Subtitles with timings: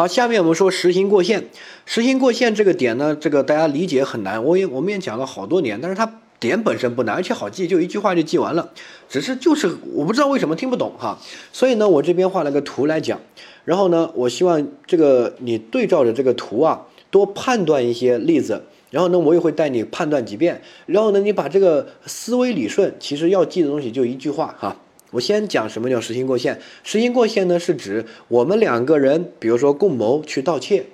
[0.00, 1.50] 好，下面我们说实行过线。
[1.84, 4.42] 实行过线这个点呢，这个大家理解很难。
[4.42, 8.70] 我也我们也讲了好多年，但是它点本身不难，而且好记，就一句话就记完了。
[9.10, 11.18] 只是就是我不知道为什么听不懂哈。
[11.52, 13.20] 所以呢，我这边画了个图来讲。
[13.66, 18.62] 然后呢，我希望这个你对照着这个图啊，多判断一些例子。
[18.88, 20.62] 然后呢，我也会带你判断几遍。
[20.86, 24.74] 然后呢，你把这个思维理顺，其实要记的东西就一句话哈。
[25.12, 26.60] 我先讲什么叫实行过线。
[26.82, 30.86] 实行过线呢，是指我们两个人，比如说共谋去盗窃，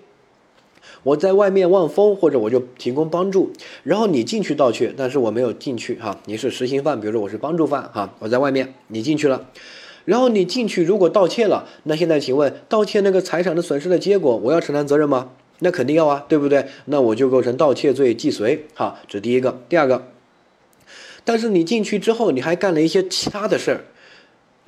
[1.02, 3.52] 我在外面望风，或者我就提供帮助，
[3.82, 6.20] 然后你进去盗窃，但是我没有进去哈。
[6.24, 9.48] 你是实行犯，比如说我是帮助犯哈，我在外面，你进去了，
[10.04, 15.30] 然后你进去如果盗窃了，那现在请问盗窃那个财产的损失的结果，我要承担责任吗？
[15.60, 16.66] 那肯定要啊，对不对？
[16.86, 19.62] 那我就构成盗窃罪既遂哈，这第一个。
[19.68, 20.08] 第二个，
[21.24, 23.84] 但是你进去之后，你还干了一些其他的事儿。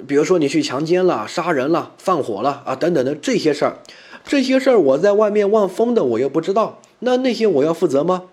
[0.07, 3.79] 比如说你去强奸了、杀人了、放火了啊等等的这些事儿，
[4.25, 8.25] 这些事儿我在外面望风的我又不知道，那那些我要负责吗？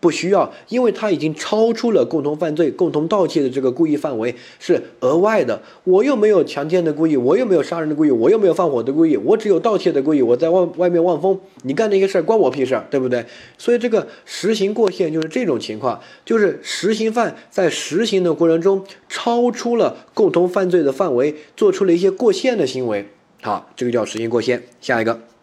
[0.00, 5.60] 不需要，因为他已经超出了共同犯罪、共同盗窃的这个故意范围，是额外的。
[5.84, 10.20] 我又没有强奸的故意，我又没有杀人的故意，我又没有放火的故意，我只有盗窃的故意。
[10.20, 13.24] 我在外外面望风，你干那些事儿关我屁事儿，对不对？
[13.56, 23.08] 所以这个实行过线就是这种情况，就是实行犯在实行的过程中超出了共同犯罪的范围，做出了一些过线的行为。
[23.42, 24.62] 好，这个叫实行过线。
[24.80, 25.33] 下一个。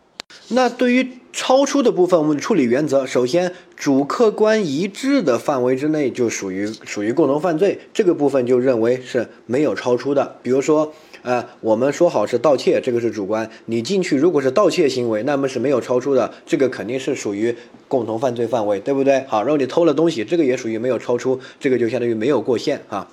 [0.49, 10.35] 那对于超出的部分，我们处理原则，首先主客观一致的范围之内就属于属于共同犯罪，这个部分就认为是没有超出的。
[10.43, 17.55] 比如说，呃，我们说好是盗窃，这个是主观，你进去如果是盗窃行为，那么是没有超出的，这个肯定是属于
[17.88, 19.23] 共同犯罪范围，对不对？
[19.29, 23.07] 好，然后你偷了东西，这个也属于没有超出，这个就相当于没有过线啊。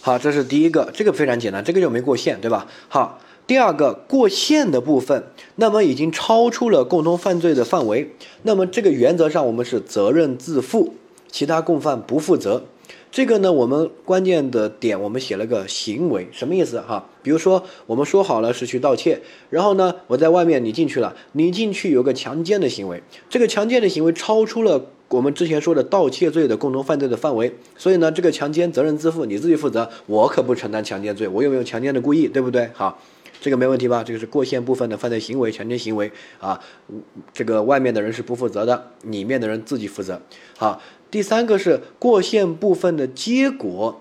[0.00, 2.66] 好，这是第一个，这个非常简单，这个就没过线，对吧？
[2.88, 3.20] 好。
[3.46, 5.24] 第二个过线的部分，
[5.56, 8.10] 那么已经超出了共同犯罪的范围，
[8.42, 10.94] 那么这个原则上我们是责任自负，
[11.30, 12.64] 其他共犯不负责。
[13.12, 17.06] 这个呢，我们关键的点我们写了个行为，什么意思哈？
[17.22, 19.20] 比如说我们说好了是去盗窃，
[19.50, 32.70] 然后呢我在外面你进去了，你进去有个强奸的行为，这个强奸的行为超出了我们之前说的盗窃罪的共同犯罪的范围，所以呢这个强奸责任自负，你自己负责，我可不承担强奸罪，我有没有强奸的故意，对不对？
[32.72, 32.98] 好。
[33.44, 34.02] 这个没问题吧？
[34.02, 36.10] 这个是过线部分的犯罪行为，强奸行为
[36.40, 36.58] 啊，
[37.30, 40.18] 这个外面的人是不负责的，里面的人自己负责。
[40.56, 44.00] 好，第三个是过线部分的结果，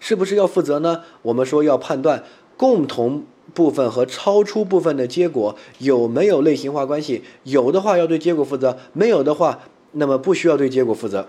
[0.00, 1.02] 是不是要负责呢？
[1.20, 2.24] 我们说要判断
[2.56, 9.60] 共同部分和超出部分的结果有没有类型化关系，有的话要对结果负责，没有的话，
[9.92, 11.28] 那么不需要对结果负责。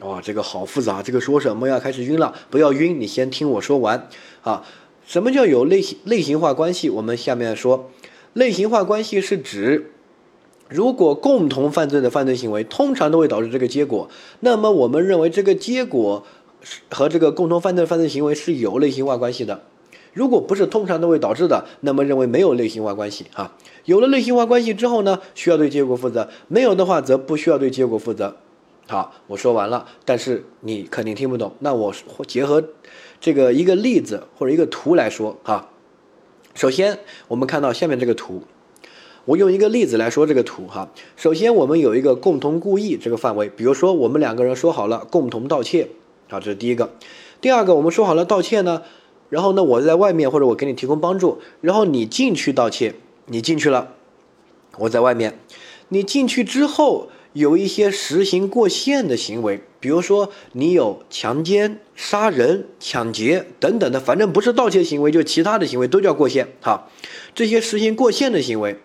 [0.00, 2.34] 哇，这个好复杂，这个说什么要开始晕了？
[2.50, 4.10] 不要晕，你先听我说完
[4.42, 4.62] 啊。
[5.06, 6.88] 什么叫有类型类型化关系？
[6.90, 7.90] 我们下面说，
[8.32, 9.92] 类型化关系是指，
[10.68, 14.08] 如果共同犯罪的犯罪行为通常都会导致这个结果，
[14.40, 16.24] 那么我们认为这个结果
[16.90, 19.62] 和这个共同犯罪犯罪行为是有类型化关系的。
[20.14, 23.56] 如果不是通常都会导致的，那么认为没有类型化关系啊。
[23.84, 28.36] 有了类型化关系之后呢，需要对结果负责；没有的话，则不需要对结果负责。
[28.86, 31.52] 好，我说完了，但是你肯定听不懂。
[31.60, 31.94] 那我
[32.26, 32.62] 结合。
[33.20, 35.70] 这个一个例子或者一个图来说啊，
[36.52, 38.42] 首先我们看到下面这个图，
[39.24, 40.90] 我用一个例子来说这个图哈。
[41.16, 45.88] 首先我们有一个共同故意这个范围，比如说我们两个人说好了共同盗窃，
[46.28, 46.92] 好，这是第一个。
[47.40, 48.82] 第二个我们说好了盗窃呢，
[49.30, 52.94] 然后呢我在外面或者我给你提供帮助，然后你进去盗窃，
[53.24, 53.94] 你进去了，
[54.76, 55.38] 我在外面，
[55.88, 57.08] 你进去之后。
[57.34, 66.48] 有一些实行过线的行为，比如说你有强奸、杀人、抢劫等等的，反正不是盗窃行为，就其他的行为都叫过线。
[66.62, 66.88] 哈，
[67.34, 68.76] 这些实行过线的行为，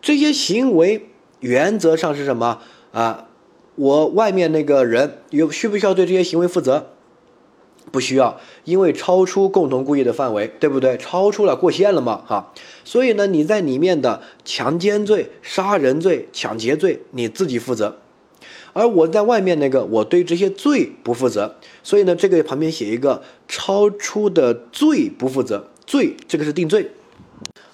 [0.00, 1.06] 这些行为
[1.40, 2.60] 原则上是什么
[2.92, 3.28] 啊？
[3.74, 6.91] 我外面那个人有需不需要对这些行为负责？
[7.92, 10.96] 不需要，因为超出共同故意的范围，对不对？
[10.96, 12.52] 超出了过线了嘛，哈。
[12.84, 17.92] 所以呢，你在里面的强奸罪、杀人罪、抢劫罪，你自己负责；
[18.72, 21.54] 而我在外面那个，我对这些罪不负责。
[21.84, 26.90] 所以呢，这个旁边写一个超出的罪不负责，罪这个是定罪。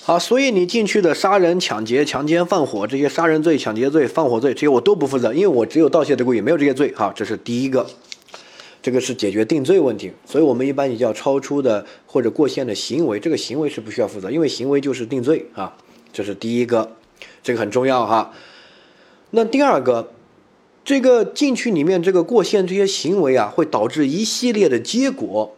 [0.03, 6.91] 好，所以你进去的杀人、抢劫、强奸、放火这些杀人罪、抢劫罪、放火罪这些我都不负责，因为我只有盗窃的故意，没有这些罪。
[6.97, 7.87] 哈，这是第一个。
[8.81, 15.77] 这个是解决定罪问题，所以我们一般也叫超出的或者过线的行为，这个行为是不需要负责，因为行为就是定罪啊，
[16.13, 16.97] 这是第一个，
[17.43, 18.33] 这个很重要哈。
[19.31, 20.13] 那第二个，
[20.85, 25.55] 这个禁区里面这个过线这些行为啊，会导致一系列的结果，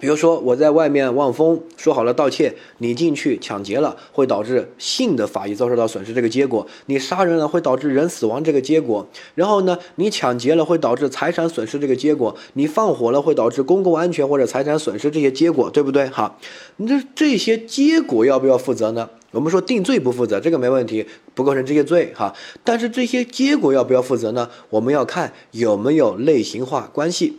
[0.00, 16.08] 比如说我在外面望风，说好了盗窃，你进去抢劫了，会导致性的法益遭受到损失这个结果；你杀人了，会导致人死亡这个结果；然后呢，你抢劫了，会导致财产损失这个结果；你放火了，会导致公共安全或者财产损失这些结果，对不对？
[16.08, 16.38] 哈，
[16.76, 19.10] 你这这些结果要不要负责呢？
[19.32, 22.34] 我们说定罪不负责，这个没问题，不构成这些罪哈。
[22.64, 24.48] 但是这些结果要不要负责呢？
[24.70, 27.38] 我们要看有没有类型化关系。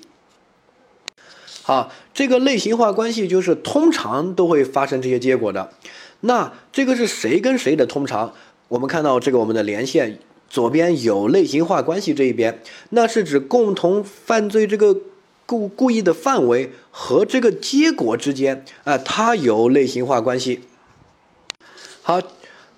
[1.63, 5.71] 好，这个类型化关系就是通常都会发生这些结果的。
[6.21, 8.33] 那这个是谁跟谁的通常？
[8.67, 10.19] 我们看到这个我们的连线
[10.49, 14.95] 左边有类型化关系这一边，那是指共同犯罪这个
[15.45, 20.61] 故故意的范围和这个结果之间啊，它有类型化关系。
[22.01, 22.21] 好，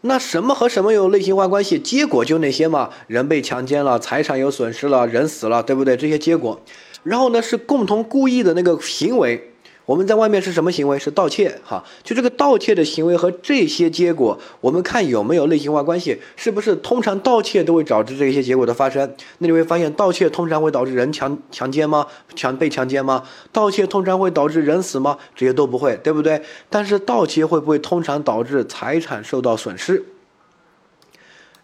[0.01, 1.79] 那什么和什么有类型化关系？
[1.79, 5.97] 结果就那些嘛，人被强奸了，财产有损失了，人死了，对不对？
[5.97, 6.61] 这些结果。
[7.03, 9.49] 然后呢，是共同故意的那个行为。
[9.85, 10.97] 我们在外面是什么行为？
[10.97, 11.83] 是盗窃，哈。
[12.03, 16.17] 就这个盗窃的行为和这些结果，我们看有没有类型化关系？
[16.37, 19.13] 是不是通常盗窃都会导致这些结果的发生？
[19.39, 22.07] 那你会发现，盗窃通常会导致人强强奸吗？
[22.33, 23.25] 强被强奸吗？
[23.51, 25.17] 盗窃通常会导致人死吗？
[25.35, 26.41] 这些都不会，对不对？
[26.69, 30.05] 但是盗窃会不会通常导致财产受到损失？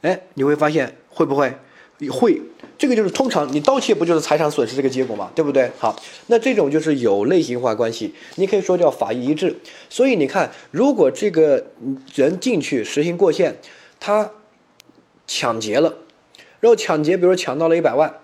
[0.01, 1.57] 哎，你会发现会不会？
[2.11, 2.41] 会。
[2.79, 5.69] 这个就是通常你盗窃不就是财产损失这个结果嘛，对不对？
[5.77, 9.53] 好，那这种就是有类型化关系，你可以说叫法益一致。
[9.89, 11.71] 所以你看，如果这个
[12.15, 13.57] 人进去实行过线，
[13.99, 14.31] 他
[15.27, 15.93] 抢劫了，
[16.61, 18.21] 然后抢劫，比如抢到了一百万，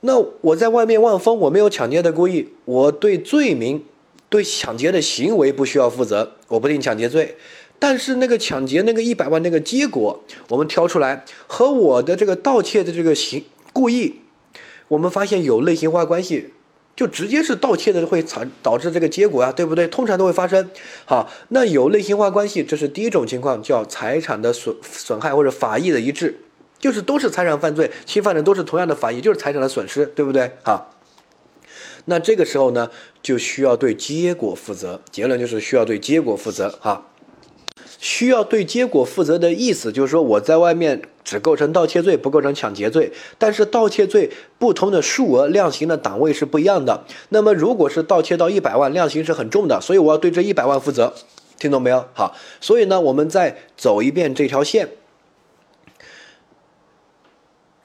[0.00, 3.84] 那我在外面望风，我没有抢劫的故意，我对罪名、
[4.28, 7.36] 对抢劫的行为不需要负责，我不定抢劫罪。
[7.78, 14.20] 但是那个抢劫那个一百万那个结果，我们挑出来和我的这个盗窃的这个行故意，
[14.88, 16.54] 我们发现有类型化关系，
[16.96, 19.86] 就直接是盗窃的会产导致这个结果啊，对不对？
[19.88, 20.70] 通常都会发生。
[21.04, 26.38] 好，那有类型化关系，这是第一种情况，叫财产的损损害或者法益的一致，
[26.78, 30.52] 就是都是财产犯罪，侵犯的都是同样的法益，就是财产的损失，对不对？
[30.62, 30.94] 好，
[32.06, 32.90] 那这个时候呢，
[33.22, 37.10] 就需要对结果负责，结论就是需要对结果负责哈。
[38.04, 43.10] 需要对结果负责的意思，就是说我在外面只构成盗窃罪，不构成抢劫罪。
[43.38, 47.04] 但是盗窃罪不同的数额量刑的档位是不一样的。
[47.30, 51.14] 那么如果是盗窃到一百万，量刑是很重的，所以我要对这一百万负责。
[51.58, 52.04] 听懂没有？
[52.12, 54.90] 好，所以呢，我们再走一遍这条线。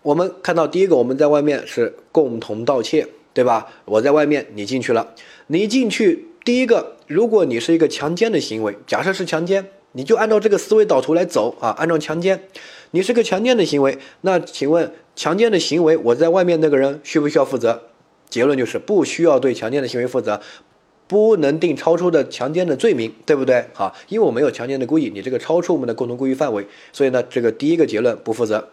[0.01, 3.67] 我们看到第一个，我们在外面是共同盗窃，对吧？
[3.85, 5.15] 我在外面，你进去了，
[5.47, 9.71] 你进去第一个，如果你是一个强奸的行为，假设是强奸。
[9.93, 12.43] 你就按照这个思维导图来走啊，按照强奸，
[12.91, 17.81] 你是个强奸的行为，那请问强奸的行为，我在外面那个人需不需要负责？
[18.29, 20.39] 结论就是不需要对强奸的行为负责，
[21.07, 23.65] 不能定超出的强奸的罪名，对不对？
[23.73, 28.69] 好，因为我没有强奸的故意，你这个超出我们的共同故意范围，所以呢，这个第一个结论不负责。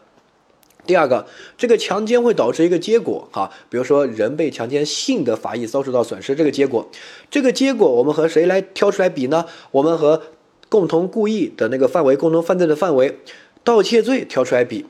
[0.87, 1.27] 第二个，
[1.57, 6.87] 这个强奸会导致一个结果哈，比如说人被强奸，性的法益遭受到损失，这个结果，
[7.31, 9.47] 这个结果我们和谁来挑出来比呢？
[9.71, 10.23] 我们和。
[10.69, 13.19] 共同故意的那个范围，共同犯罪的范围，
[13.65, 14.87] 盗窃罪挑出来比，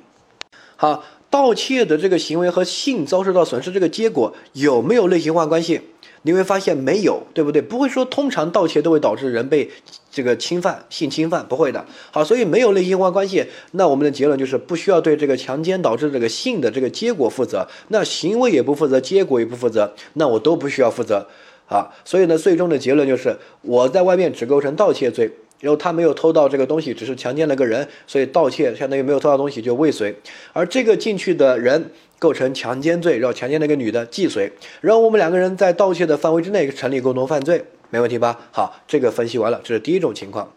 [0.76, 5.80] 好，盗窃的这个行为和性遭受到损失这个结果有没有类型化关系？
[6.22, 7.62] 你会发现没有，对不对？
[7.62, 9.70] 不会说通常盗窃都会导致人被
[10.10, 11.86] 这个侵犯性侵犯，不会的。
[12.10, 21.28] 好，所以没有类型化关系，那我们的结论就是不需要对这个强奸导致这个性的这个结果负责，那行为也不负责，结果也不负责，那我都不需要负责
[21.68, 21.94] 啊。
[22.04, 25.30] 所以呢，最终的结论就是我在外面只构成盗窃罪。
[25.60, 30.14] 然后他没有偷到这个东西，只是强奸了个人，所以盗窃相当于没有偷到东西就未遂。
[30.52, 34.52] 而这个进去的人构成强奸罪，然后强奸那个女的既遂。
[34.80, 38.38] 然后我们两个人在盗窃的范围之内成立共同犯罪，没问题吧？
[38.52, 40.52] 好，这个分析完了，这是第一种情况。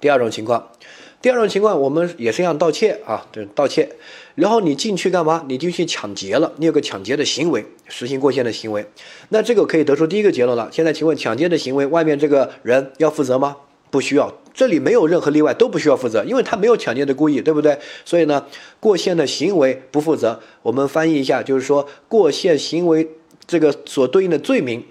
[0.00, 0.70] 第二种情况，
[1.20, 3.86] 第二种情况我们也是一样盗窃啊，这是盗窃。
[4.34, 5.44] 然后你进去干嘛？
[5.46, 8.86] 你进去抢劫了，你有个抢劫的行为，实行过线的行为。
[9.28, 10.70] 那这个可以得出第一个结论了。
[10.72, 13.56] 现在请问，抢劫的行为外面这个人要负责吗？
[13.90, 17.78] 不需要，这里没有任何例外，都不需要负责，因为他没有抢劫的故意，对不对？
[18.04, 18.46] 所以呢，
[18.78, 20.40] 过线的行为不负责。
[20.62, 23.08] 我们翻译一下，就是说过线行为
[23.46, 24.84] 这个所对应的罪名，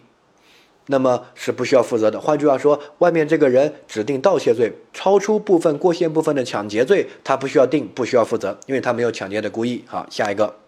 [0.88, 2.20] 那么是不需要负责的。
[2.20, 9.84] 换句话说，外面这个人指定盗窃罪，超出部分过线部分的抢劫罪，他不需要定，不需要负责，因为他没有抢劫的故意。
[9.88, 10.58] 好，下一个。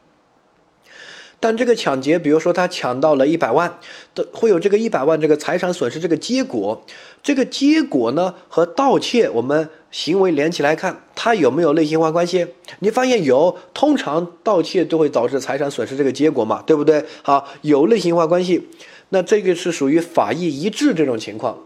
[1.42, 3.80] 但这个抢劫，比如说他抢到了一百万，
[4.14, 6.86] 的会有这个一百万这个财产损失这个结果，
[7.24, 12.46] 这个结果呢和盗窃我们行为连起来看，它有没有类型化关系？
[12.80, 17.04] 你发现有，通常盗窃都会导致财产损失这个结果嘛，对不对？
[17.24, 18.70] 好，有类型化关系，
[19.10, 21.58] 那这个是属于法益一致这种情况，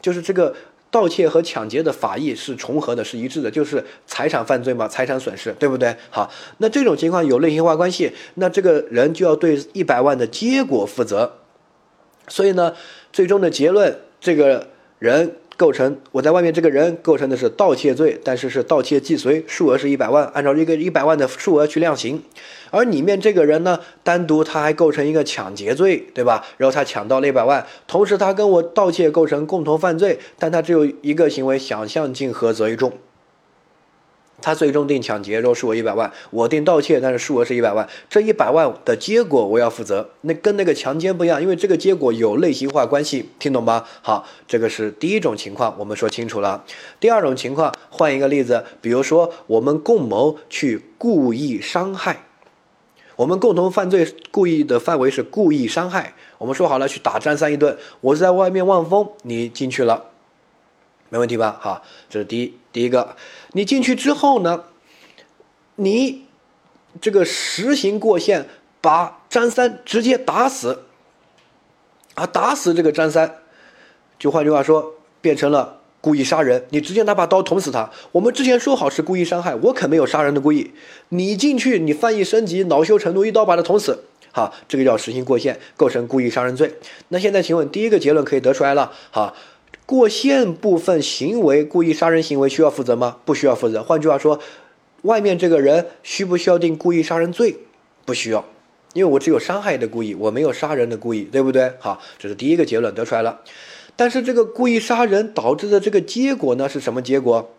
[0.00, 0.52] 就是这个
[0.92, 5.96] 盗窃和抢劫的法益是重合的，是一致的，就是财产犯罪嘛，财产损失，对不对？
[6.10, 11.38] 好，那这种情况有类型化关系，那这个人就要对一百万的结果负责。
[12.28, 12.76] 所以呢，
[13.12, 14.68] 最终的结论，这个
[15.00, 15.36] 人。
[15.56, 22.22] 构成我在外面这个人构成的是盗窃罪，但是是盗窃既遂，数额是一百万，按照一个一百万的数额去量刑。
[22.70, 26.44] 而里面这个人呢，单独他还构成一个抢劫罪，对吧？
[26.56, 32.92] 然后他抢到了一百万，同时他跟我盗窃构成共同犯罪，但他只有一个行为，想象竞合择一重。
[34.42, 37.88] 他最终定抢劫，然后数额一百万；我定盗窃，但是数额是一百万。
[38.10, 43.84] 这一百万的结果我要负责，那跟那个强奸不一样，因为这个结果有类型化关系，听懂吗？
[44.02, 46.64] 好，这个是第一种情况，我们说清楚了。
[47.00, 52.24] 第二种情况，换一个例子，比如说我们共谋去故意伤害，
[53.16, 56.14] 我们共同犯罪故意的范围是故意伤害。
[56.38, 60.11] 我们说好了去打张三一顿，我是在外面望风，你进去了。
[61.12, 61.60] 没问题吧？
[61.60, 63.16] 哈，这是第一第一个。
[63.52, 64.64] 你进去之后呢，
[65.76, 66.24] 你
[67.02, 68.48] 这个实行过线，
[68.80, 70.84] 把张三直接打死，
[72.14, 73.40] 啊，打死这个张三，
[74.18, 76.64] 就换句话说，变成了故意杀人。
[76.70, 77.90] 你直接拿把刀捅死他。
[78.12, 80.72] 我们之前说好是故意伤害，我可没有杀人的故意。
[81.10, 84.04] 你进去，你犯意升级，恼羞成怒，一刀把他捅死。
[84.32, 86.78] 好，这个叫实行过线，构成故意杀人罪。
[87.08, 88.90] 那现在请问，第一个结论可以得出来了。
[89.10, 89.36] 好。
[89.84, 93.18] 过线部分行为，故意杀人行为需要负责吗？
[93.24, 93.82] 不需要负责。
[93.82, 94.38] 换句话说，
[95.02, 97.56] 外面这个人需不需要定故意杀人罪？
[98.04, 98.44] 不需要，
[98.94, 101.72] 因为我只有伤害的故意，我没有杀人的故意，对不对？
[101.78, 103.40] 好，这是第一个结论得出来了。
[103.94, 107.50] 但是这个故意杀人导致的这个结果呢，是什么结果？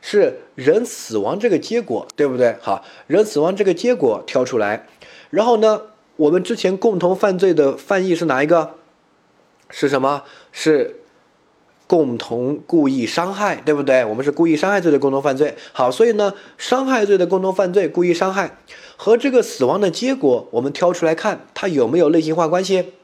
[0.00, 2.56] 是人死亡这个结果，对不对？
[2.60, 4.86] 好，人死亡这个结果挑出来，
[5.30, 5.82] 然后呢，
[6.16, 8.74] 我们之前共同犯罪的犯意是哪一个？
[9.70, 10.24] 是什么？
[10.52, 11.00] 是。
[11.94, 14.04] 共同故意伤害，对不对？
[14.04, 15.54] 我们是故意伤害罪的共同犯罪。
[15.70, 18.58] 好，所以呢，伤害罪的共同犯罪，故意伤害
[18.96, 22.94] 和这个死亡的结果，我们挑出来看，它有没有类型化关系？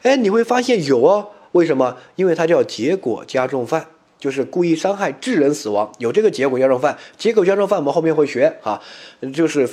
[0.00, 1.26] 哎，你会发现有哦。
[1.52, 1.98] 为什么？
[2.16, 3.84] 因为它叫结果加重犯，
[4.18, 6.96] 就是故意伤害致人死亡，有这个结果加重犯。
[7.18, 8.80] 结果加重犯我们后面会学啊，
[9.34, 9.68] 就是。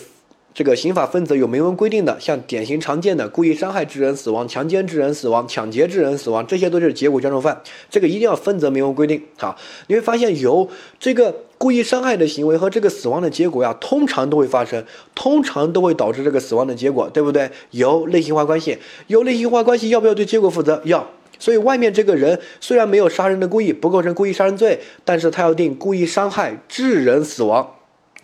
[0.56, 7.62] 这个刑法分则有明文规定的，像典型常见的故意伤害致人死亡、强奸致人死亡、抢劫致人死亡，这些都是结果加重犯。
[7.90, 9.22] 这个一定要分则明文规定。
[9.38, 9.58] 好，
[9.88, 14.82] 你会发现有这个故意伤害的行为和这个死亡的结果呀，通常都会发生，
[15.14, 17.52] 通常都会导致这个死亡的结果，对不对？
[17.72, 20.82] 有类型化关系，有类型化关系，要不要对结果负责？
[20.86, 21.06] 要。
[21.38, 27.75] 所以外面这个人虽然没有杀人的故意，不构成故意杀人罪，但是他要定故意伤害致人死亡。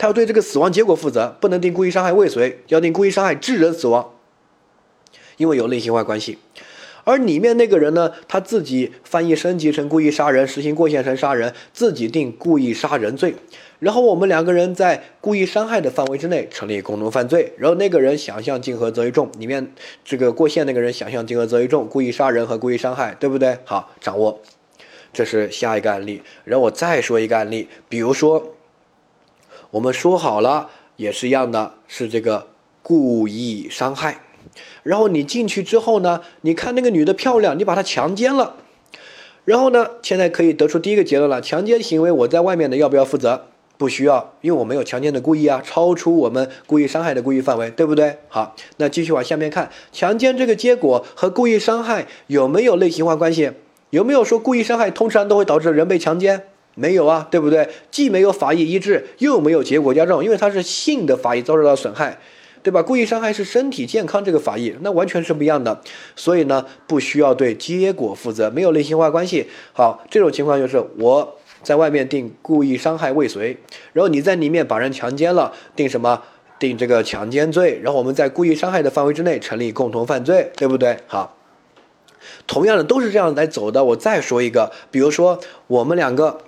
[0.01, 4.15] 他要对这个死亡结果负责，不能定故意伤害未遂，要定故意伤害致人死亡，
[5.37, 6.39] 因为有类型化关系。
[7.03, 13.35] 而里面那个人呢，他自己翻译升级成故意杀人，实行过线成杀人，自己定故意杀人罪。
[13.77, 17.53] 然后我们两个人在故意伤害的范围之内成立共同犯罪。
[17.59, 19.71] 然后那个人想象竞合则一重，里面
[20.03, 23.59] 这个过线那个人想象竞合则一重，故意杀人和故意伤害，对不对？
[23.65, 24.41] 好，掌握。
[25.13, 26.23] 这是下一个案例。
[26.43, 28.55] 然后我再说一个案例，比如说。
[29.71, 32.47] 我们说好了，也是一样的，是这个
[32.83, 34.21] 故意伤害。
[34.83, 38.57] 然后你进去之后呢，你看那个女的漂亮，你把她强奸了。
[39.45, 43.45] 然后呢，现在可以得出第一个结论了：强奸行为我在外面的要不要负责？
[43.77, 48.17] 不需要，因为我没有强奸的故意啊，超出我们故意伤害的故意范围，对不对？
[48.27, 53.53] 好，那继续往下面看，强奸这个结果和故意伤害有没有类型化关系？
[53.91, 56.43] 有没有说故意伤害通常都会导致人被强奸？
[56.81, 57.69] 没有啊，对不对？
[57.91, 62.17] 既没有法益医治，又没有结果加重，因为它是性的法益遭受到损害，
[62.63, 62.81] 对吧？
[62.81, 65.79] 故意伤害是身体健康这个法益，那完全是不一样的。
[66.15, 69.47] 所以呢，不需要对结果负责，没有类型化关系。
[69.73, 73.57] 好，这种情况就是我在外面定故意伤害未遂，
[73.93, 76.23] 然后你在里面把人强奸了，定什么？
[76.57, 80.97] 定这个强奸罪，然后我们在故意伤害的范围之内成立共同犯罪，对不对？
[81.07, 81.35] 好，
[82.45, 83.83] 同样的都是这样来走的。
[83.83, 86.39] 我再说一个，比如说我们两个。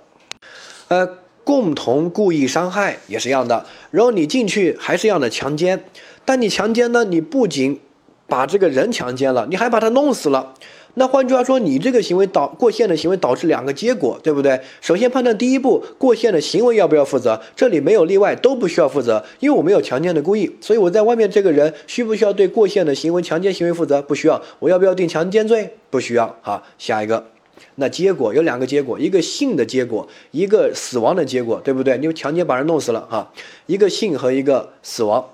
[0.87, 1.07] 呃，
[1.43, 5.83] 共同故意伤害也是一样的，然后你进去还是一样的强奸，
[6.23, 7.79] 但你强奸呢，你不仅
[8.27, 10.53] 把这个人强奸了，你还把他弄死了。
[10.95, 14.61] 那换句话说，你这个行为导过线的行为导致两个结果，对不对？
[14.79, 23.99] 首先判断第一步过线的行为要不要负责，这里没有例外，都不需要负责，因为我没有强奸的故意，所以我在外面这个人需不需要对过线的行为强奸行为负责？
[24.03, 24.39] 不需要。
[24.59, 25.75] 我要不要定强奸罪？
[25.89, 26.37] 不需要。
[26.41, 27.32] 好，下一个。
[27.75, 31.97] 那结果有两个结果，一个性的结果，一个死亡的结果，对不对？
[31.97, 33.31] 你强奸把人弄死了哈，
[33.65, 35.29] 一个性和一个死亡。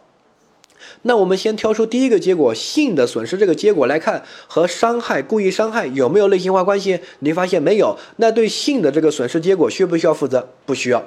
[1.04, 7.00] 那我们先挑出第一个结果，性的损失这个结果来看，和伤害、故意伤害有没有类型化关系？
[7.20, 7.98] 你发现没有？
[8.18, 10.50] 那对性的这个损失结果需不需要负责？
[10.66, 11.06] 不需要。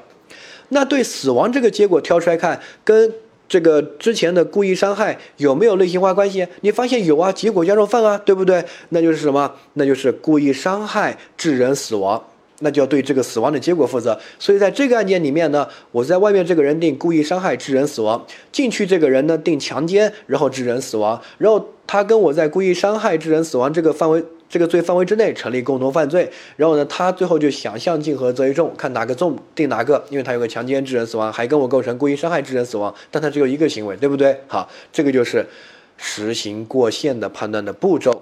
[0.69, 3.13] 那对死亡这个结果挑出来看，跟
[3.53, 6.49] 这个之前的故意伤害有没有类型化关系？
[6.63, 8.65] 你发现有啊，结果加重犯啊，对不对？
[8.89, 9.53] 那就是什么？
[9.75, 12.25] 那就是故意伤害致人死亡。
[12.61, 34.39] 那就要对这个死亡的结果负责，所以在这个案件里面呢，我在外面这个人定故意伤害致人死亡，进去这个人呢定强奸，然后致人死亡，然后他跟我在故意伤害致人死亡这个范围这个罪范围之内成立共同犯罪，然后呢他最后就想象竞合择一重，看哪个重定哪个，因为他有个强奸致人死亡，还跟我构成故意伤害致人死亡，但他只有一个行为，对不对？
[34.47, 35.47] 好，这个就是
[35.97, 38.21] 实行过限的判断的步骤。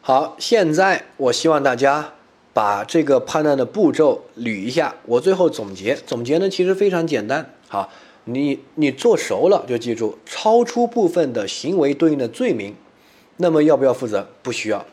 [0.00, 2.14] 好，现在我希望大家。
[2.54, 5.96] 把这个判断的步骤捋一下，我最后总结。
[6.06, 7.50] 总结呢，其实非常简单。
[7.66, 7.90] 好，
[8.26, 12.76] 你你做熟了就记住，超出部分的行为对应的罪名，
[13.38, 14.28] 那么要不要负责？
[14.40, 14.86] 不需要，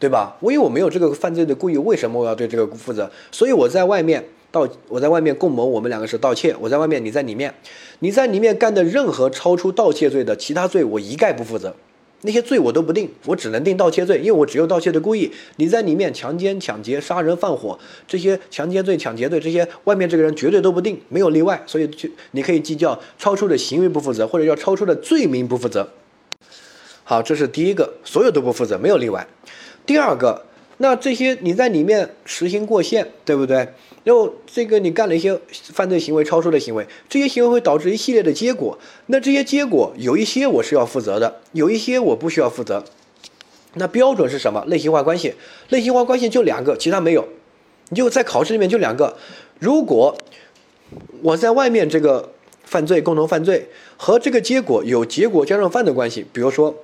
[0.00, 0.34] 对吧？
[0.40, 3.08] 因为我没有这个犯罪的故意，为什么我要对这个负责？
[3.30, 6.56] 所以我在外面盗，我在外面共谋，我们两个是盗窃。
[6.58, 7.54] 我在外面，你在里面，
[7.98, 11.76] 你在里面干的任何超出盗窃罪的其他罪，我一概不负责。
[12.22, 15.30] 那些罪我都不定，我只能定盗窃罪，因为我只有盗窃的故意。
[15.56, 21.62] 你在里面强奸、抢劫、杀人、放火这些强奸罪、抢劫罪这些，外面这个人绝对都不定，没有例外。
[21.66, 25.88] 所以就你可以计较超出的行为不负责，或者叫超出的罪名不负责。
[27.04, 29.26] 好，这是第一个，所有都不负责，没有例外。
[29.90, 30.40] 第二个。
[30.76, 33.56] 那这些你在里面实行过限，对不对？
[34.04, 38.78] 然后这个你干了一些犯罪行为、超出的行为，这些行为会导致一系列的结果。
[39.06, 42.84] 那这些结果有一些我是要负责的，有一些我不需要负责。
[43.74, 44.64] 那标准是什么？
[44.68, 45.34] 类型化关系，
[45.70, 47.26] 类型化关系就两个，其他没有。
[47.88, 49.16] 你就在考试里面就两个。
[49.58, 50.16] 如果
[51.20, 52.30] 我在外面这个
[52.62, 53.66] 犯罪、共同犯罪
[53.96, 56.76] 和这个结果有结果加重犯的关系，比如说。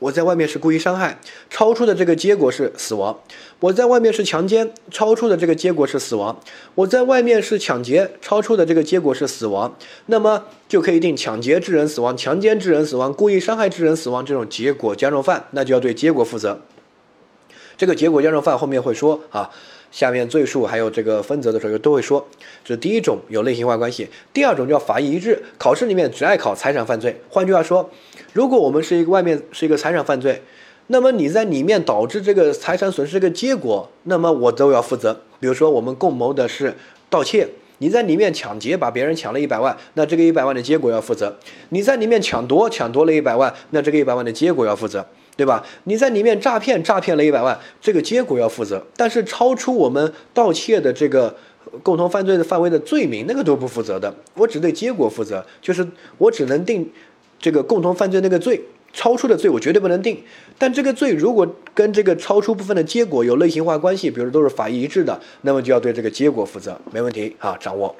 [0.00, 3.14] 我在外面是故意伤害，超出的这个结果是死亡；
[3.60, 6.34] 我在外面是强奸，超出的这个结果是死亡；
[6.74, 9.76] 我在外面是抢劫，超出的这个结果是死亡。
[10.06, 16.60] 那么就可以定抢劫致人死亡、强奸致人死亡、故意伤害致人死亡这种结果加重犯，那就要对结果负责。
[17.76, 19.50] 这个结果加重犯后面会说啊。
[19.90, 22.26] 下面罪数还有这个分则的时候都会说，
[22.64, 24.08] 这第一种有类型化关系。
[24.32, 27.20] 第二种叫法益一致，考试里面只爱考财产犯罪。
[27.28, 27.90] 换句话说，
[28.32, 30.42] 如果我们是一个外面是一个财产犯罪，
[30.86, 35.20] 那么你在里面导致这个财产损失这个结果，那么我都要负责。
[35.38, 36.74] 比如说我们共谋的是
[37.08, 37.48] 盗窃，
[37.78, 41.36] 你在里面抢劫把别人抢了一百万，那这个一百万的结果要负责。
[41.70, 45.06] 你在里面抢夺抢夺了一百万，那这个一百万的结果要负责。
[45.36, 45.64] 对吧？
[45.84, 48.84] 你在里面诈骗，诈骗了一百万，这个结果要负责。
[48.96, 51.34] 但是超出我们盗窃的这个
[51.82, 54.14] 共同犯罪的范围的罪名，那个都不负责的。
[54.34, 55.86] 我只对结果负责，就是
[56.18, 56.90] 我只能定
[57.38, 58.60] 这个共同犯罪那个罪，
[58.92, 60.22] 超出的罪我绝对不能定。
[60.58, 67.96] 但这个罪如果跟这个超出部分的结果有类型化关系，比如都是法益一致的，那么就要对这个结果负责，没问题啊，掌握。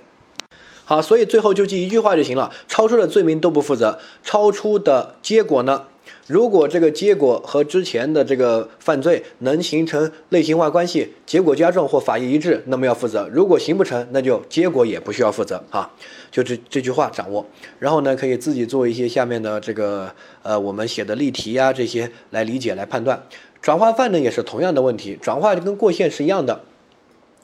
[0.85, 5.85] 好，所以最后就记一句话就行了：超出的罪名都不负责，超出的结果呢？
[6.31, 15.61] 如果这个结果和之前的这个犯罪能形成类型化关系，结果加重或法益一致，那么要负责；如果行不成，那就结果也不需要负责。
[15.71, 15.91] 哈，
[16.31, 17.45] 就这这句话掌握，
[17.81, 20.15] 然后呢，可以自己做一些下面的这个
[20.45, 23.21] 呃我们写的例题呀这些来理解来判断。
[23.61, 26.61] 转化犯呢也是同样的问题，转化就跟过线是一样的。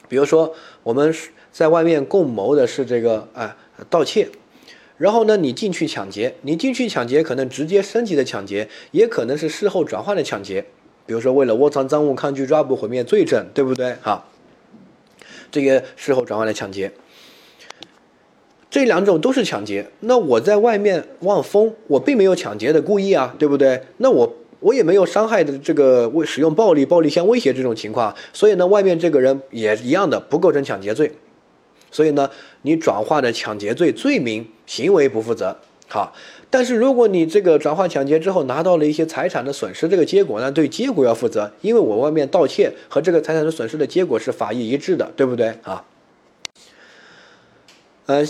[0.08, 1.12] 比如说我们
[1.50, 3.56] 在外面共谋的是这个啊
[3.90, 4.28] 盗窃。
[4.98, 10.64] 然后呢，你进去抢劫，你进去抢劫可能直接升级的抢劫，也可能是事后转换的抢劫。
[11.04, 13.94] 比如说，为了窝藏赃物、抗拒抓捕、毁灭罪证，对不对？
[14.02, 14.24] 哈，
[15.52, 16.90] 这些事后转化的抢劫，
[18.68, 19.86] 这两种都是抢劫。
[20.00, 23.82] 那我在外面望风，我并没有抢劫的故意啊，对不对？
[23.98, 31.12] 那我我也没有伤害的这个为使用暴力、暴力相威胁这种情况，所以呢，外面这个人也一样的不构成抢劫罪。
[31.96, 32.28] 所以呢，
[32.60, 35.56] 你转化的抢劫罪罪名行为不负责，
[35.88, 36.12] 好，
[36.50, 45.84] 但是如果你这个转化抢劫之后拿到了一些财产的损失，这个结果呢，对结果要负责，因为我外面盗窃和这个财产的损失的结果是法益一致的，对不对啊？
[48.04, 48.22] 呃，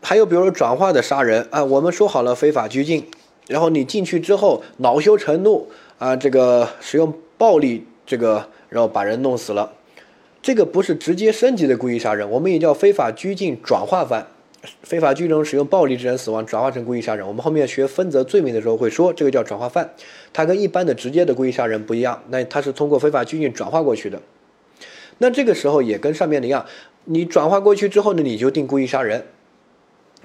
[0.00, 3.08] 还有比如转化的杀人啊，我们说好了非法拘禁，
[3.48, 5.68] 然后你进去之后恼羞成怒
[5.98, 9.72] 啊，这个使用暴力，这个然后把人弄死了。
[10.50, 14.26] 这个不是直接升级的故意杀人，我们也叫非法拘禁转化犯。
[14.82, 17.24] 非法拘留使用暴力致人死亡，转化成故意杀人。
[17.24, 19.94] 我们后面学分则罪名的时候会说，这个叫转化犯，
[20.32, 24.20] 它跟一般的直接的故意杀人不一样，那它是通过非法拘禁转化过去的。
[25.18, 26.66] 那这个时候也跟上面的一样，
[27.04, 29.26] 你转化过去之后呢，你就定故意杀人。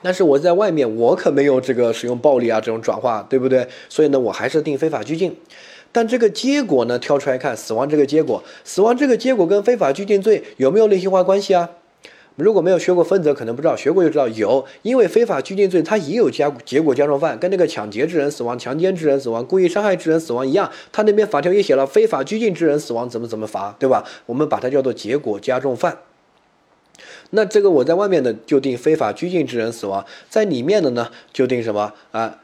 [0.01, 3.67] 但是我在外面，我可没有这个使用暴力啊这种转化，对不对？
[3.89, 5.37] 所以呢，我还是定非法拘禁。
[5.95, 11.69] 但这个结果呢，挑出来看，死亡这个结果，死亡这个结果跟非法拘禁罪有没有类型化关系啊？
[12.35, 24.03] 如果没有学过分则，可能不知道；学过就知道有，因为非法拘禁罪它也有加结果加重犯，跟那个抢劫致人死亡、强奸致人死亡、故意伤害致人死亡一样，他那边法条也写了非法拘禁致人死亡怎么怎么罚，对吧？
[24.25, 25.99] 我们把它叫做结果加重犯。
[27.29, 32.39] 那这个我在外面的就定非法拘禁致人死亡，在里面的呢就定什么啊？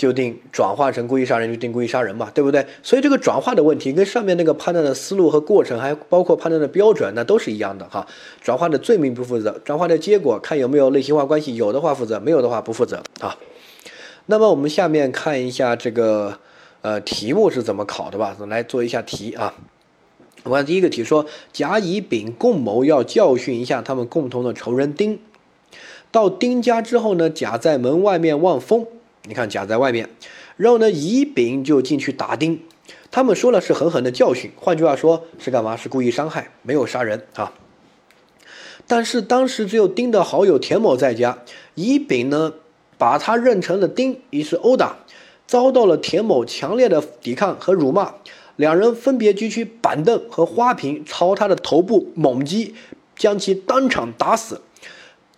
[0.00, 2.64] 就定转化成故意杀人，就定故意杀人嘛，对不对？
[2.82, 8.06] 所以这个转化的问题跟上面那个判断的思路和过程，还包括判断的标准，那都是一样的哈。
[8.40, 13.36] 转化的罪名不负责，转化的结果看有没有类型化关系，有的话负责，没有的话不负责啊。
[14.24, 16.38] 那么我们下面看一下这个
[16.80, 19.52] 呃题目是怎么考的吧，来做一下题啊。
[20.44, 25.18] 我看第一个题说，甲、乙、丙共谋要教训一下他们共同的仇人丁。
[26.10, 28.86] 到丁家之后呢，甲在门外面望风，
[29.24, 30.08] 你看甲在外面，
[30.56, 32.60] 然后呢，乙、丙就进去打丁。
[33.10, 35.76] 他们说了是狠狠的教训，换句话说是干嘛？
[35.76, 37.52] 是故意伤害，没有杀人啊。
[38.86, 41.38] 但是当时只有丁的好友田某在家，
[41.74, 42.54] 乙、丙呢
[42.98, 44.96] 把他认成了丁，于是殴打，
[45.46, 48.14] 遭到了田某强烈的抵抗和辱骂。
[48.56, 52.74] 两人分别举起板凳和花瓶，朝他的头部猛击，
[53.16, 54.60] 将其当场打死。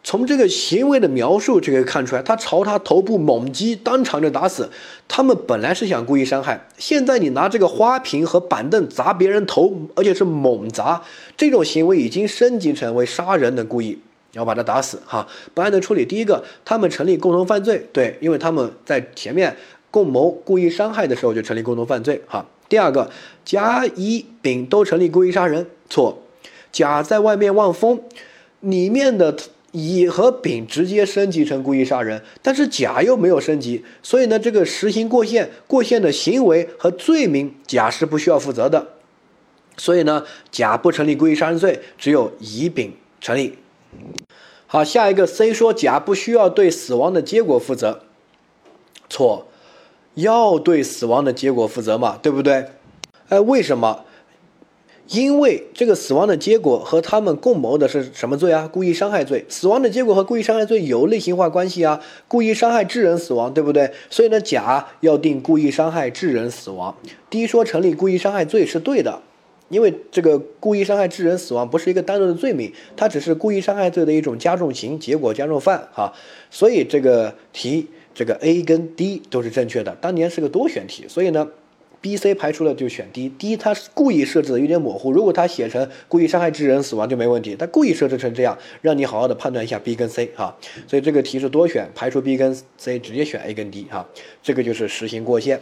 [0.04, 4.68] 从这个行为的描述就可以看出来，他朝他头部猛击，当场就打死。
[5.06, 11.02] 他们本来是想故意伤害，现在你拿这个花瓶和板凳砸别人头，而且是猛砸，
[11.36, 13.98] 这种行为已经升级成为杀人的故意，
[14.32, 15.00] 要把他打死。
[15.06, 19.56] 哈，本案的处理，第一个，他们成立共同犯罪，对，因为他们在前面
[19.90, 22.20] 共谋故意伤害的时候就成立共同犯罪。
[22.26, 22.44] 哈。
[22.68, 23.10] 第二个，
[23.44, 26.22] 甲、乙、丙都成立故意杀人，错。
[26.72, 28.00] 甲在外面望风，
[28.60, 29.36] 里面的
[29.72, 38.86] 乙和丙直接升级成故意杀人，但是甲又没有升级，所以呢，这个实行过线，过线的行为和罪名，甲是不需要负责的。
[39.76, 43.58] 所以呢，甲不成立故意杀人罪，只有乙、丙成立。
[44.66, 48.02] 好，下一个 C 说甲不需要对死亡的结果负责，
[49.08, 49.48] 错。
[50.14, 52.66] 要对死亡的结果负责嘛，对不对？
[53.30, 54.04] 哎，为什么？
[55.08, 58.68] 因为这个死亡的结果和他们共谋的是什么罪啊？
[58.72, 59.44] 故意伤害罪。
[59.48, 63.92] 死亡的结果和故意伤害罪有类型化关系啊，故意伤害致人死亡，对不对？
[64.08, 66.96] 所以呢，甲要定故意伤害致人死亡。
[67.28, 69.20] 第一说成立故意伤害罪是对的，
[69.68, 76.12] 因为这个故意伤害致人死亡不是一个单独的罪名，它只是故意伤害罪的一种加重刑，结果加重犯哈。
[76.50, 77.88] 所以这个题。
[78.14, 81.48] 这个 A 跟 D 都是正确的，当年是个多选题，所以呢
[82.02, 83.30] ，B、C 排除了就选 D。
[83.30, 90.54] D 它故意设置的有点模糊，如果它写成故意伤害致人死亡就没问题，它故意设置成这样，让你好好的判断一下 B 跟 C 哈。
[90.86, 94.06] 所以这个题是多选，排除 B 跟 C，直接选 A 跟 D 哈。
[94.42, 95.60] 这个就是实行过线。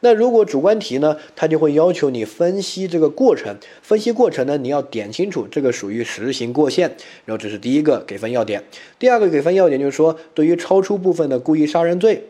[0.00, 6.94] 那如果主观题呢，它就会要求你分析这个过程，分析过程呢，你要点清楚这个属于实行过线，
[7.24, 8.62] 然后这是第一个给分要点。
[8.98, 12.26] 第二个给分要点就是说，对于超出部分的故意杀人罪，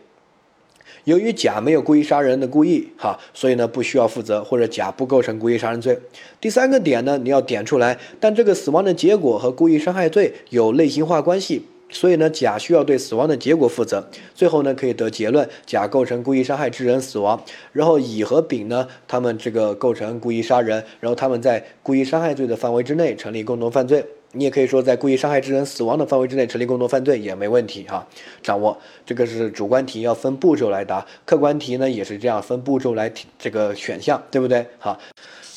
[1.05, 5.97] 由于甲没有故意杀人的故意，哈，所以呢不需要负责，或者甲不构成故意杀人罪。
[6.41, 11.65] 第三个点呢，你要点出来，但这个死亡的结果和故意伤害罪有类型化关系。
[11.91, 14.09] 所以呢，甲需要对死亡的结果负责。
[14.33, 17.41] 最后呢，可以得结论，甲构成故意伤害致人死亡。
[17.71, 24.03] 然后乙和丙呢，他们这个构成故意杀人，然后他们在故意伤害罪的范围之内成立共同犯罪。
[24.35, 28.05] 你也可以说在故意伤害致人死亡的范围之内成立共同犯罪也没问题哈。
[28.43, 34.65] 掌握这个是主观题要分步骤来答，客观题呢也是这样分步骤来这个选项，对不对？
[34.77, 34.99] 好。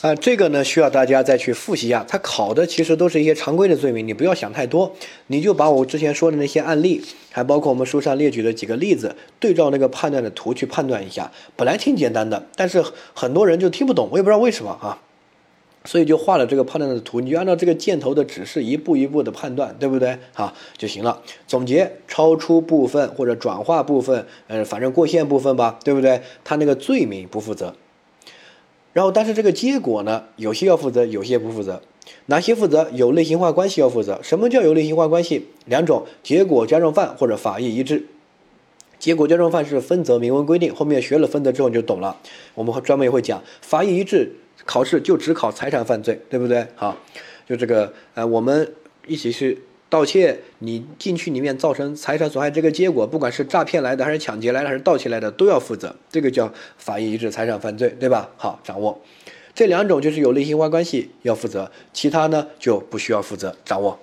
[0.00, 2.04] 啊，这个呢需要大家再去复习一下。
[2.06, 4.94] 他考的其实都是一些常规的罪名，你不要想太多，
[5.26, 11.32] 你就把我之前说的那些案例，还包括我们书上列举的几个例子，对照那个判断的图去判断一下。
[11.56, 12.80] 本来挺简单的，但是
[13.12, 14.96] 很多人就听不懂，我也不知道为什么啊。
[15.84, 20.18] 所以就画了这个判断的图，你就按照这个箭头的指示一步一步的判断，对不对？
[20.34, 21.22] 好就行了。
[21.46, 26.20] 总结超出部分或者转化部分，呃，反正过线部分吧，对不对？
[26.44, 27.74] 他那个罪名不负责。
[28.92, 31.80] 然后，但是这个结果呢，有些要负责，有些不负责。
[32.26, 32.88] 哪些负责？
[32.92, 34.18] 有类型化关系要负责。
[34.22, 35.46] 什么叫有类型化关系？
[35.66, 38.06] 两种：结果加重犯或者法益一致。
[38.98, 42.16] 结果加重犯是分则明文规定，后面学了分则之后你就懂了。
[42.54, 44.34] 我们会专门也会讲法益一致，
[44.68, 46.66] 考试就只考财产犯罪，对不对？
[46.76, 46.94] 好，
[47.48, 48.70] 就这个，呃，我们
[49.07, 49.62] 一起去。
[49.90, 55.96] 盗窃，你进去里面造成财产损害这个结果，不管是诈骗来的，还是抢劫来的，还是盗窃来的，都要负责。
[56.11, 58.28] 这个叫法益一致财产犯罪，对吧？
[58.37, 59.00] 好，掌握
[59.54, 63.57] 这两种就是有类型化关系要负责，其他呢就不需要负责。
[63.64, 63.98] 掌握。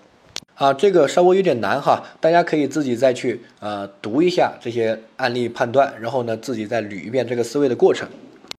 [0.56, 8.10] 啊，这个稍微有点难哈，大家可以自己再去呃读一下这些案例判断，然后呢自己再捋一遍这个思维的过程。